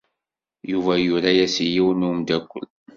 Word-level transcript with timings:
Yuba 0.71 0.93
yura-as 1.05 1.55
i 1.65 1.67
yiwen 1.73 1.99
n 2.05 2.07
umeddakel. 2.09 2.67